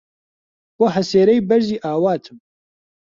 بۆ 0.77 0.85
هەسێرەی 0.95 1.45
بەرزی 1.47 1.81
ئاواتم 1.85 2.37